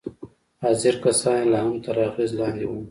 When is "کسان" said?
1.03-1.35